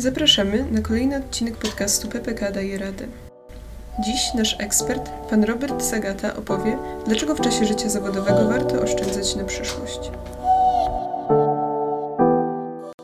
[0.00, 3.06] Zapraszamy na kolejny odcinek podcastu PPK daje radę.
[4.04, 9.44] Dziś nasz ekspert, pan Robert Sagata, opowie, dlaczego w czasie życia zawodowego warto oszczędzać na
[9.44, 10.10] przyszłość.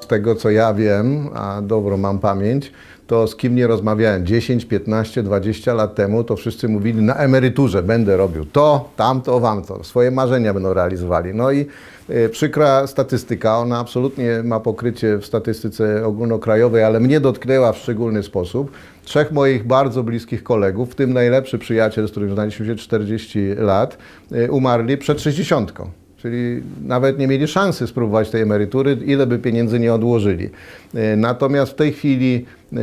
[0.07, 2.73] Z tego co ja wiem, a dobro mam pamięć,
[3.07, 7.83] to z kim nie rozmawiałem 10, 15, 20 lat temu, to wszyscy mówili na emeryturze
[7.83, 11.35] będę robił to, tamto, wamto, swoje marzenia będą realizowali.
[11.35, 11.67] No i
[12.11, 18.23] y, przykra statystyka, ona absolutnie ma pokrycie w statystyce ogólnokrajowej, ale mnie dotknęła w szczególny
[18.23, 18.71] sposób.
[19.05, 23.99] Trzech moich bardzo bliskich kolegów, w tym najlepszy przyjaciel, z którym znaliśmy się 40 lat,
[24.33, 25.73] y, umarli przed 60.
[26.17, 30.51] Czyli nawet nie mieli szansy spróbować tej emerytury, ile by pieniędzy nie odłożyli.
[30.95, 32.79] E, Natomiast w tej chwili e,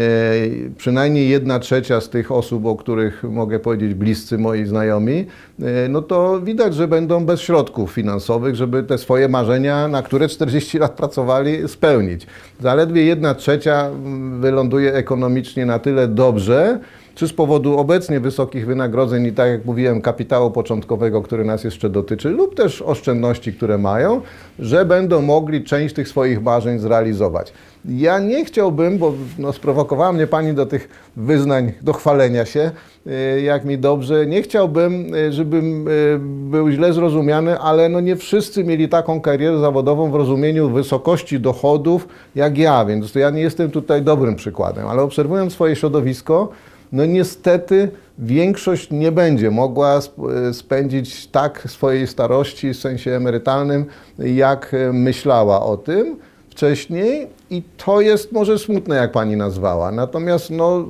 [0.77, 5.25] przynajmniej jedna trzecia z tych osób, o których mogę powiedzieć bliscy moi znajomi,
[5.61, 10.27] e, no to widać, że będą bez środków finansowych, żeby te swoje marzenia, na które
[10.27, 12.27] 40 lat pracowali, spełnić.
[12.59, 16.79] Zaledwie jedna trzecia mm, wyląduje ekonomicznie na tyle dobrze,
[17.15, 21.89] czy z powodu obecnie wysokich wynagrodzeń i tak jak mówiłem, kapitału początkowego, który nas jeszcze
[21.89, 24.21] dotyczy, lub też oszczędności, które mają,
[24.59, 27.53] że będą mogli część tych swoich marzeń zrealizować.
[27.85, 32.71] Ja nie chciałbym, bo no, sprowokowała mnie Pani do tych wyznań, do chwalenia się,
[33.07, 34.25] y, jak mi dobrze.
[34.25, 36.19] Nie chciałbym, y, żebym y,
[36.49, 42.07] był źle zrozumiany, ale no nie wszyscy mieli taką karierę zawodową w rozumieniu wysokości dochodów
[42.35, 46.49] jak ja, więc to ja nie jestem tutaj dobrym przykładem, ale obserwując swoje środowisko,
[46.93, 53.85] no niestety większość nie będzie mogła sp- spędzić tak swojej starości w sensie emerytalnym,
[54.19, 56.15] jak e, myślała o tym
[56.49, 59.91] wcześniej i to jest może smutne, jak pani nazwała.
[59.91, 60.85] Natomiast no,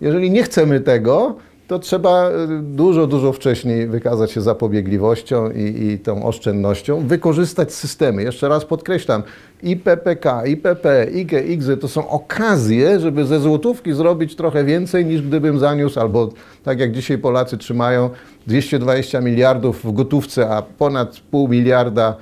[0.00, 1.36] jeżeli nie chcemy tego,
[1.68, 8.22] to trzeba e, dużo, dużo wcześniej wykazać się zapobiegliwością i, i tą oszczędnością, wykorzystać systemy.
[8.22, 9.22] Jeszcze raz podkreślam,
[9.62, 11.26] i PPK, i PP, i
[11.80, 16.28] to są okazje, żeby ze złotówki zrobić trochę więcej niż gdybym zaniósł, albo
[16.64, 18.10] tak jak dzisiaj Polacy trzymają
[18.46, 22.16] 220 miliardów w gotówce, a ponad pół miliarda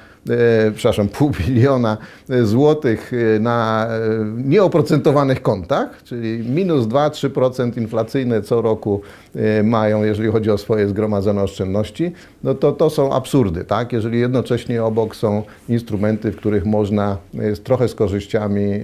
[0.75, 1.97] przepraszam, pół biliona
[2.31, 3.99] e, złotych e, na e,
[4.45, 9.01] nieoprocentowanych kontach, czyli minus 2-3% inflacyjne co roku
[9.35, 12.13] e, mają, jeżeli chodzi o swoje zgromadzone oszczędności,
[12.45, 13.93] no to to są absurdy, tak?
[13.93, 18.81] Jeżeli jednocześnie obok są instrumenty, w których można e, z trochę z korzyściami e,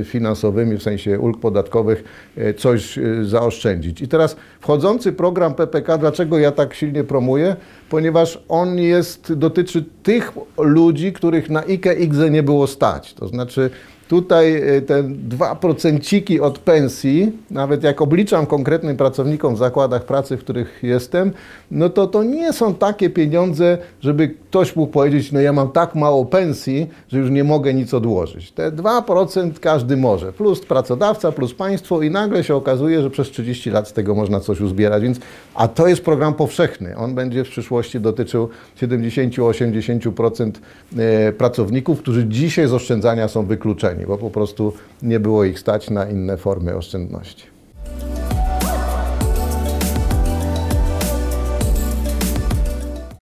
[0.00, 2.04] e, finansowymi, w sensie ulg podatkowych,
[2.36, 4.02] e, coś e, zaoszczędzić.
[4.02, 7.56] I teraz wchodzący program PPK, dlaczego ja tak silnie promuję?
[7.90, 13.14] Ponieważ on jest, dotyczy tych ludzi, których na IKE nie było stać.
[13.14, 13.70] To znaczy
[14.12, 20.40] tutaj e, te 2% od pensji, nawet jak obliczam konkretnym pracownikom w zakładach pracy, w
[20.40, 21.32] których jestem,
[21.70, 25.94] no to to nie są takie pieniądze, żeby ktoś mógł powiedzieć, no ja mam tak
[25.94, 28.52] mało pensji, że już nie mogę nic odłożyć.
[28.52, 33.70] Te 2% każdy może, plus pracodawca, plus państwo i nagle się okazuje, że przez 30
[33.70, 35.20] lat z tego można coś uzbierać, więc,
[35.54, 36.96] a to jest program powszechny.
[36.96, 38.48] On będzie w przyszłości dotyczył
[38.82, 40.50] 70-80%
[40.98, 45.90] e, pracowników, którzy dzisiaj z oszczędzania są wykluczeni, bo po prostu nie było ich stać
[45.90, 47.46] na inne formy oszczędności.